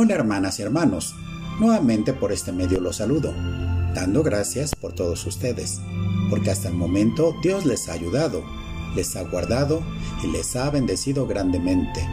[0.00, 1.16] Hola hermanas y hermanos,
[1.58, 3.34] nuevamente por este medio los saludo,
[3.96, 5.80] dando gracias por todos ustedes,
[6.30, 8.44] porque hasta el momento Dios les ha ayudado,
[8.94, 9.82] les ha guardado
[10.22, 12.06] y les ha bendecido grandemente.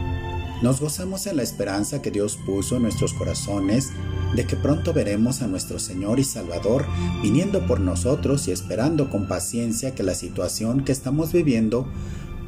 [0.62, 3.92] Nos gozamos en la esperanza que Dios puso en nuestros corazones
[4.34, 6.86] de que pronto veremos a nuestro Señor y Salvador
[7.22, 11.86] viniendo por nosotros y esperando con paciencia que la situación que estamos viviendo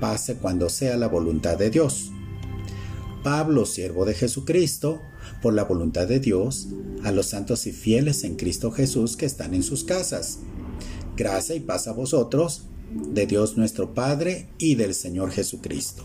[0.00, 2.10] pase cuando sea la voluntad de Dios.
[3.28, 5.02] Pablo, siervo de Jesucristo,
[5.42, 6.69] por la voluntad de Dios,
[7.05, 10.38] a los santos y fieles en Cristo Jesús que están en sus casas.
[11.14, 12.62] Gracia y paz a vosotros,
[13.12, 16.05] de Dios nuestro Padre y del Señor Jesucristo.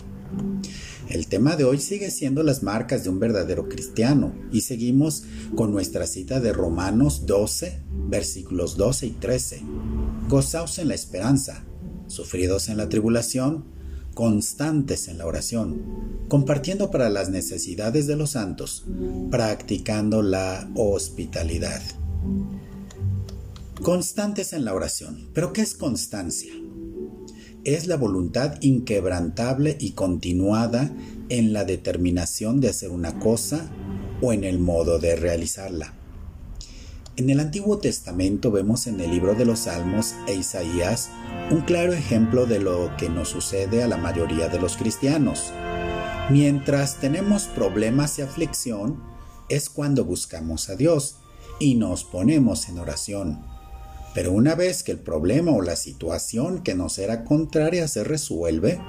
[1.08, 5.24] El tema de hoy sigue siendo las marcas de un verdadero cristiano y seguimos
[5.56, 9.62] con nuestra cita de Romanos 12, versículos 12 y 13.
[10.28, 11.64] Gozaos en la esperanza,
[12.08, 13.72] sufridos en la tribulación,
[14.14, 18.86] constantes en la oración, compartiendo para las necesidades de los santos,
[19.32, 21.82] practicando la hospitalidad.
[23.82, 25.30] Constantes en la oración.
[25.34, 26.54] ¿Pero qué es constancia?
[27.64, 30.92] Es la voluntad inquebrantable y continuada
[31.30, 33.70] en la determinación de hacer una cosa
[34.22, 36.03] o en el modo de realizarla.
[37.16, 41.12] En el Antiguo Testamento vemos en el libro de los Salmos e Isaías
[41.52, 45.54] un claro ejemplo de lo que nos sucede a la mayoría de los cristianos.
[46.32, 49.00] Mientras tenemos problemas y aflicción,
[49.48, 51.18] es cuando buscamos a Dios
[51.60, 53.46] y nos ponemos en oración.
[54.16, 58.80] Pero una vez que el problema o la situación que nos era contraria se resuelve,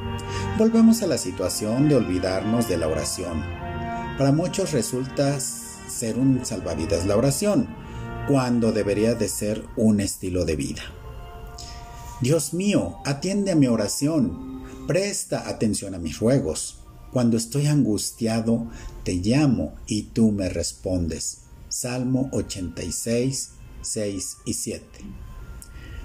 [0.56, 3.42] volvemos a la situación de olvidarnos de la oración.
[4.16, 7.83] Para muchos resulta ser un salvavidas la oración,
[8.28, 10.82] cuando debería de ser un estilo de vida.
[12.20, 16.78] Dios mío, atiende a mi oración, presta atención a mis ruegos.
[17.12, 18.70] Cuando estoy angustiado,
[19.04, 21.42] te llamo y tú me respondes.
[21.68, 23.50] Salmo 86,
[23.82, 24.84] 6 y 7.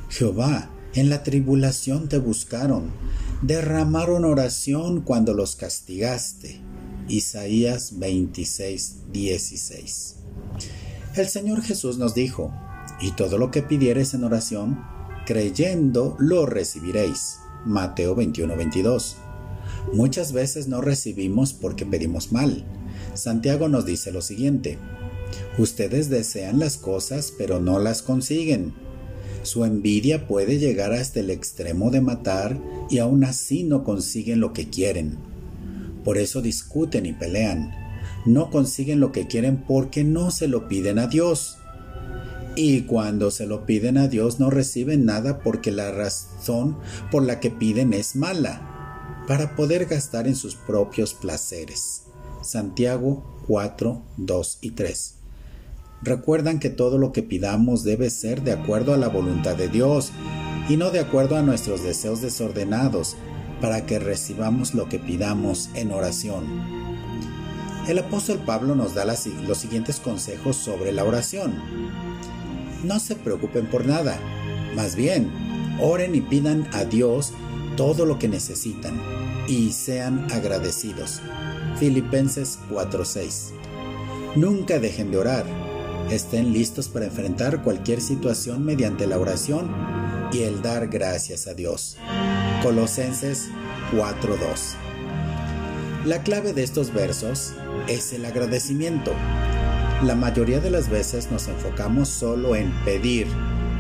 [0.10, 2.92] Jehová, en la tribulación te buscaron,
[3.42, 6.60] derramaron oración cuando los castigaste.
[7.08, 10.16] Isaías 26, 16.
[11.16, 12.54] El Señor Jesús nos dijo,
[13.02, 14.80] y todo lo que pidiereis en oración,
[15.26, 17.40] creyendo lo recibiréis.
[17.66, 19.18] Mateo 21, 22.
[19.92, 22.64] Muchas veces no recibimos porque pedimos mal.
[23.16, 24.78] Santiago nos dice lo siguiente,
[25.58, 28.74] ustedes desean las cosas pero no las consiguen.
[29.42, 32.60] Su envidia puede llegar hasta el extremo de matar
[32.90, 35.18] y aún así no consiguen lo que quieren.
[36.04, 37.89] Por eso discuten y pelean
[38.34, 41.58] no consiguen lo que quieren porque no se lo piden a Dios.
[42.56, 46.78] Y cuando se lo piden a Dios no reciben nada porque la razón
[47.12, 52.04] por la que piden es mala, para poder gastar en sus propios placeres.
[52.42, 55.16] Santiago 4, 2 y 3.
[56.02, 60.12] Recuerdan que todo lo que pidamos debe ser de acuerdo a la voluntad de Dios
[60.70, 63.16] y no de acuerdo a nuestros deseos desordenados,
[63.60, 66.89] para que recibamos lo que pidamos en oración.
[67.90, 71.56] El apóstol Pablo nos da los siguientes consejos sobre la oración.
[72.84, 74.20] No se preocupen por nada,
[74.76, 75.28] más bien,
[75.82, 77.34] oren y pidan a Dios
[77.78, 79.02] todo lo que necesitan
[79.48, 81.20] y sean agradecidos.
[81.80, 83.54] Filipenses 4:6.
[84.36, 85.46] Nunca dejen de orar.
[86.12, 89.68] Estén listos para enfrentar cualquier situación mediante la oración
[90.32, 91.98] y el dar gracias a Dios.
[92.62, 93.50] Colosenses
[93.92, 94.76] 4:2.
[96.06, 97.52] La clave de estos versos
[97.90, 99.12] es el agradecimiento.
[100.02, 103.28] La mayoría de las veces nos enfocamos solo en pedir,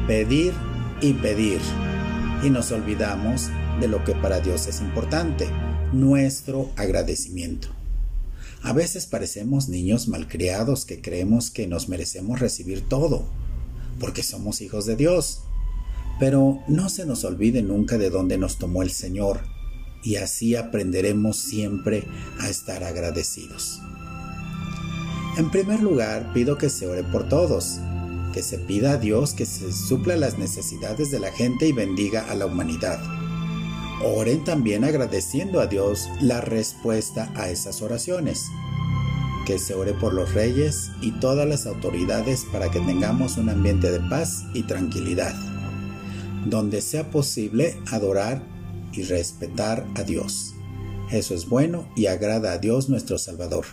[0.05, 0.51] pedir
[0.99, 1.61] y pedir.
[2.43, 3.47] Y nos olvidamos
[3.79, 5.47] de lo que para Dios es importante,
[5.93, 7.69] nuestro agradecimiento.
[8.63, 13.23] A veces parecemos niños malcriados que creemos que nos merecemos recibir todo,
[13.97, 15.43] porque somos hijos de Dios.
[16.19, 19.39] Pero no se nos olvide nunca de dónde nos tomó el Señor
[20.03, 22.05] y así aprenderemos siempre
[22.39, 23.81] a estar agradecidos.
[25.37, 27.79] En primer lugar, pido que se ore por todos,
[28.33, 32.29] que se pida a Dios que se supla las necesidades de la gente y bendiga
[32.29, 32.99] a la humanidad.
[34.03, 38.45] Oren también agradeciendo a Dios la respuesta a esas oraciones.
[39.45, 43.91] Que se ore por los reyes y todas las autoridades para que tengamos un ambiente
[43.91, 45.33] de paz y tranquilidad,
[46.45, 48.41] donde sea posible adorar
[48.93, 50.53] y respetar a Dios.
[51.11, 53.65] Eso es bueno y agrada a Dios nuestro Salvador.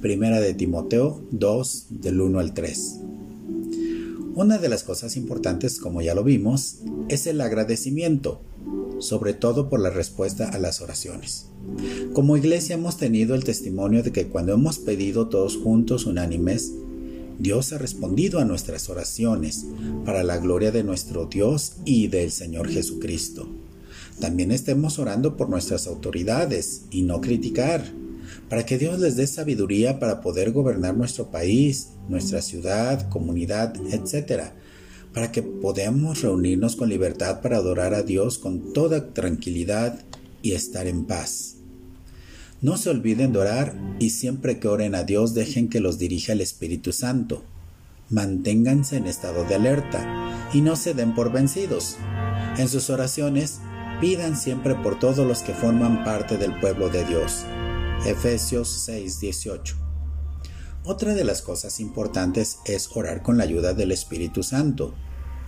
[0.00, 3.00] Primera de Timoteo 2 del 1 al 3.
[4.34, 6.78] Una de las cosas importantes, como ya lo vimos,
[7.08, 8.40] es el agradecimiento,
[8.98, 11.46] sobre todo por la respuesta a las oraciones.
[12.12, 16.72] Como iglesia hemos tenido el testimonio de que cuando hemos pedido todos juntos unánimes,
[17.38, 19.66] Dios ha respondido a nuestras oraciones
[20.04, 23.48] para la gloria de nuestro Dios y del Señor Jesucristo.
[24.20, 27.84] También estemos orando por nuestras autoridades y no criticar,
[28.48, 34.52] para que Dios les dé sabiduría para poder gobernar nuestro país, nuestra ciudad, comunidad, etc.,
[35.12, 40.00] para que podamos reunirnos con libertad para adorar a Dios con toda tranquilidad
[40.42, 41.56] y estar en paz.
[42.60, 46.32] No se olviden de orar y siempre que oren a Dios dejen que los dirija
[46.32, 47.44] el Espíritu Santo.
[48.10, 51.96] Manténganse en estado de alerta y no se den por vencidos.
[52.56, 53.60] En sus oraciones,
[54.00, 57.44] pidan siempre por todos los que forman parte del pueblo de Dios.
[58.06, 59.84] Efesios 6:18
[60.86, 64.94] otra de las cosas importantes es orar con la ayuda del Espíritu Santo,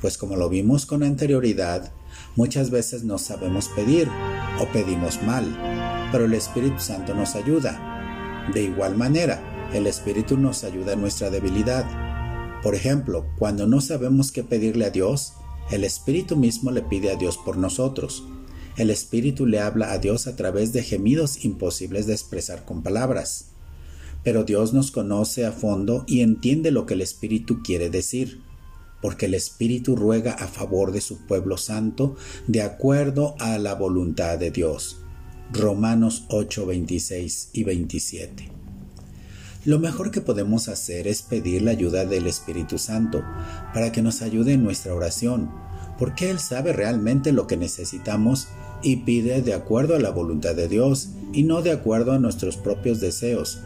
[0.00, 1.92] pues como lo vimos con anterioridad,
[2.36, 4.08] muchas veces no sabemos pedir
[4.58, 5.44] o pedimos mal,
[6.10, 8.48] pero el Espíritu Santo nos ayuda.
[8.54, 11.84] De igual manera, el Espíritu nos ayuda en nuestra debilidad.
[12.62, 15.34] Por ejemplo, cuando no sabemos qué pedirle a Dios,
[15.70, 18.24] el Espíritu mismo le pide a Dios por nosotros.
[18.76, 23.46] El Espíritu le habla a Dios a través de gemidos imposibles de expresar con palabras
[24.26, 28.40] pero Dios nos conoce a fondo y entiende lo que el Espíritu quiere decir,
[29.00, 32.16] porque el Espíritu ruega a favor de su pueblo santo
[32.48, 34.96] de acuerdo a la voluntad de Dios.
[35.52, 38.65] Romanos 8, 26 y 27.
[39.66, 43.24] Lo mejor que podemos hacer es pedir la ayuda del Espíritu Santo
[43.74, 45.50] para que nos ayude en nuestra oración,
[45.98, 48.46] porque Él sabe realmente lo que necesitamos
[48.84, 52.56] y pide de acuerdo a la voluntad de Dios y no de acuerdo a nuestros
[52.56, 53.58] propios deseos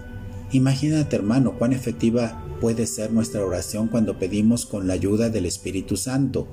[0.52, 5.96] Imagínate hermano cuán efectiva puede ser nuestra oración cuando pedimos con la ayuda del Espíritu
[5.96, 6.48] Santo,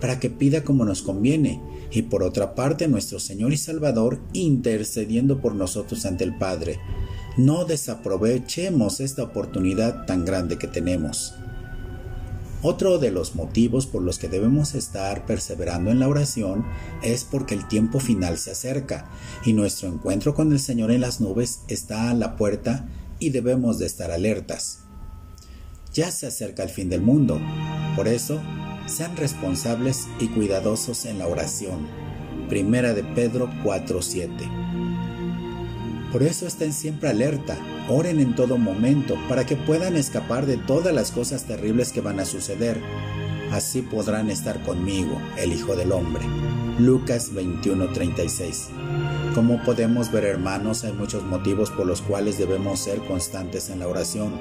[0.00, 1.60] para que pida como nos conviene,
[1.92, 6.80] y por otra parte nuestro Señor y Salvador intercediendo por nosotros ante el Padre.
[7.36, 11.34] No desaprovechemos esta oportunidad tan grande que tenemos.
[12.62, 16.64] Otro de los motivos por los que debemos estar perseverando en la oración
[17.02, 19.10] es porque el tiempo final se acerca
[19.44, 22.88] y nuestro encuentro con el Señor en las nubes está a la puerta
[23.18, 24.80] y debemos de estar alertas.
[25.92, 27.38] Ya se acerca el fin del mundo,
[27.96, 28.40] por eso,
[28.86, 31.86] sean responsables y cuidadosos en la oración.
[32.48, 34.85] Primera de Pedro 4:7.
[36.16, 37.58] Por eso estén siempre alerta,
[37.90, 42.20] oren en todo momento para que puedan escapar de todas las cosas terribles que van
[42.20, 42.80] a suceder.
[43.52, 46.24] Así podrán estar conmigo, el Hijo del Hombre.
[46.78, 48.68] Lucas 21:36.
[49.34, 53.86] Como podemos ver hermanos, hay muchos motivos por los cuales debemos ser constantes en la
[53.86, 54.32] oración.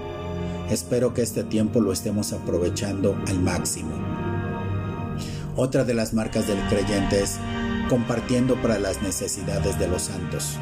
[0.70, 3.92] Espero que este tiempo lo estemos aprovechando al máximo.
[5.58, 7.36] Otra de las marcas del creyente es
[7.90, 10.58] compartiendo para las necesidades de los santos.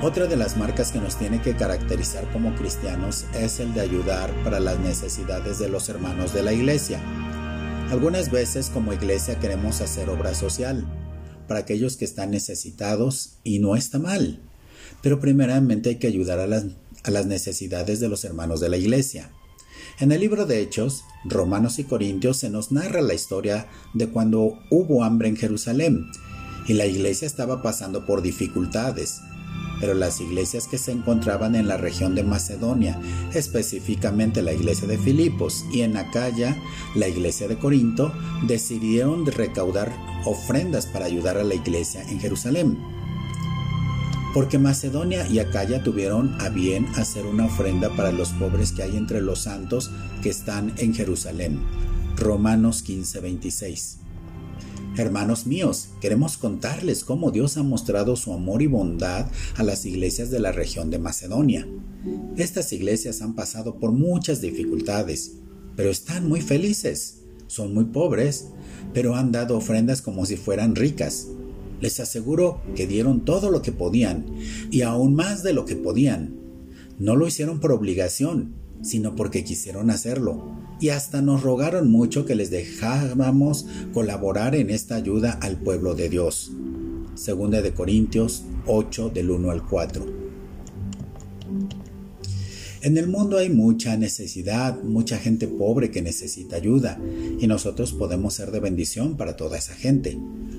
[0.00, 4.32] Otra de las marcas que nos tiene que caracterizar como cristianos es el de ayudar
[4.44, 7.02] para las necesidades de los hermanos de la iglesia.
[7.90, 10.86] Algunas veces como iglesia queremos hacer obra social,
[11.48, 14.40] para aquellos que están necesitados y no está mal.
[15.02, 16.66] Pero primeramente hay que ayudar a las,
[17.04, 19.32] las necesidades de los hermanos de la iglesia.
[19.98, 24.60] En el libro de Hechos, Romanos y Corintios se nos narra la historia de cuando
[24.70, 26.06] hubo hambre en Jerusalén
[26.68, 29.22] y la iglesia estaba pasando por dificultades,
[29.80, 33.00] pero las iglesias que se encontraban en la región de Macedonia,
[33.34, 36.56] específicamente la iglesia de Filipos y en Acaya,
[36.94, 38.12] la iglesia de Corinto,
[38.46, 39.92] decidieron recaudar
[40.24, 42.78] ofrendas para ayudar a la iglesia en Jerusalén.
[44.34, 48.96] Porque Macedonia y Acaya tuvieron a bien hacer una ofrenda para los pobres que hay
[48.96, 49.90] entre los santos
[50.22, 51.60] que están en Jerusalén.
[52.16, 54.07] Romanos 15:26.
[54.98, 60.32] Hermanos míos, queremos contarles cómo Dios ha mostrado su amor y bondad a las iglesias
[60.32, 61.68] de la región de Macedonia.
[62.36, 65.36] Estas iglesias han pasado por muchas dificultades,
[65.76, 67.20] pero están muy felices.
[67.46, 68.48] Son muy pobres,
[68.92, 71.28] pero han dado ofrendas como si fueran ricas.
[71.80, 74.26] Les aseguro que dieron todo lo que podían
[74.72, 76.34] y aún más de lo que podían.
[76.98, 82.34] No lo hicieron por obligación, sino porque quisieron hacerlo, y hasta nos rogaron mucho que
[82.34, 86.52] les dejáramos colaborar en esta ayuda al pueblo de Dios.
[87.14, 90.28] Segunda de Corintios 8 del 1 al 4.
[92.80, 97.00] En el mundo hay mucha necesidad, mucha gente pobre que necesita ayuda,
[97.40, 100.16] y nosotros podemos ser de bendición para toda esa gente.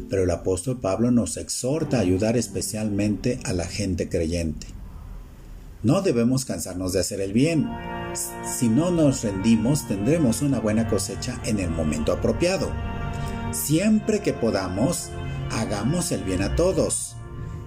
[0.10, 4.68] Pero el apóstol Pablo nos exhorta a ayudar especialmente a la gente creyente.
[5.82, 7.66] No debemos cansarnos de hacer el bien.
[8.14, 12.72] Si no nos rendimos, tendremos una buena cosecha en el momento apropiado.
[13.52, 15.10] Siempre que podamos,
[15.52, 17.16] hagamos el bien a todos,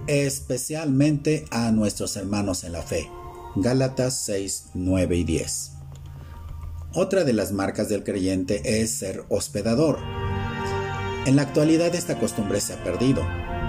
[0.07, 3.09] especialmente a nuestros hermanos en la fe.
[3.55, 5.71] Gálatas 6, 9 y 10.
[6.93, 9.99] Otra de las marcas del creyente es ser hospedador.
[11.25, 13.23] En la actualidad esta costumbre se ha perdido,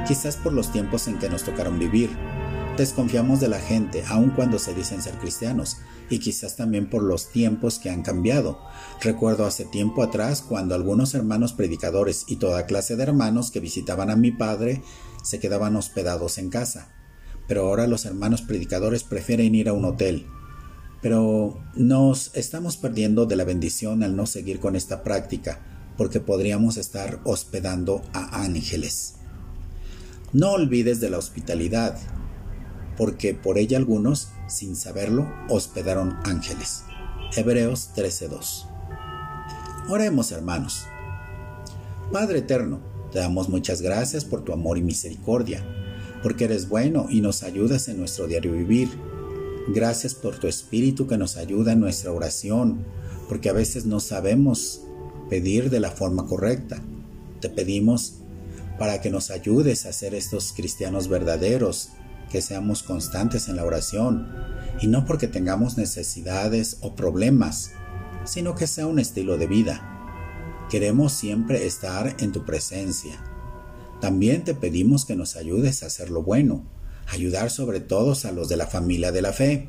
[0.07, 2.11] quizás por los tiempos en que nos tocaron vivir.
[2.77, 5.77] Desconfiamos de la gente, aun cuando se dicen ser cristianos,
[6.11, 8.59] y quizás también por los tiempos que han cambiado.
[9.01, 14.11] Recuerdo hace tiempo atrás cuando algunos hermanos predicadores y toda clase de hermanos que visitaban
[14.11, 14.83] a mi padre
[15.23, 16.93] se quedaban hospedados en casa.
[17.47, 20.27] Pero ahora los hermanos predicadores prefieren ir a un hotel.
[21.01, 25.61] Pero nos estamos perdiendo de la bendición al no seguir con esta práctica,
[25.97, 29.15] porque podríamos estar hospedando a ángeles.
[30.33, 31.97] No olvides de la hospitalidad,
[32.97, 36.85] porque por ella algunos, sin saberlo, hospedaron ángeles.
[37.37, 38.69] Hebreos 13:2.
[39.89, 40.87] Oremos hermanos.
[42.13, 42.81] Padre eterno,
[43.13, 45.65] te damos muchas gracias por tu amor y misericordia,
[46.23, 48.89] porque eres bueno y nos ayudas en nuestro diario vivir.
[49.69, 52.85] Gracias por tu espíritu que nos ayuda en nuestra oración,
[53.29, 54.83] porque a veces no sabemos
[55.29, 56.83] pedir de la forma correcta.
[57.41, 58.15] Te pedimos
[58.79, 61.91] para que nos ayudes a ser estos cristianos verdaderos,
[62.35, 64.27] que seamos constantes en la oración,
[64.81, 67.71] y no porque tengamos necesidades o problemas,
[68.25, 70.67] sino que sea un estilo de vida.
[70.69, 73.23] Queremos siempre estar en tu presencia.
[74.01, 76.65] También te pedimos que nos ayudes a hacer lo bueno,
[77.07, 79.69] ayudar sobre todo a los de la familia de la fe,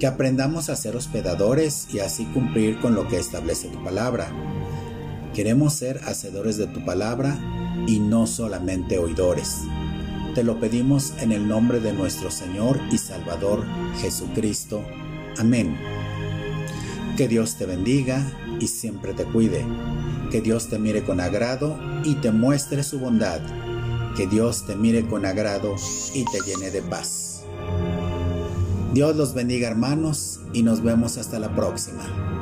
[0.00, 4.32] que aprendamos a ser hospedadores y así cumplir con lo que establece tu palabra.
[5.34, 7.38] Queremos ser hacedores de tu palabra
[7.86, 9.58] y no solamente oidores.
[10.34, 13.64] Te lo pedimos en el nombre de nuestro Señor y Salvador
[14.00, 14.84] Jesucristo.
[15.38, 15.76] Amén.
[17.16, 18.20] Que Dios te bendiga
[18.58, 19.64] y siempre te cuide.
[20.32, 23.42] Que Dios te mire con agrado y te muestre su bondad.
[24.16, 25.76] Que Dios te mire con agrado
[26.14, 27.44] y te llene de paz.
[28.92, 32.33] Dios los bendiga hermanos y nos vemos hasta la próxima.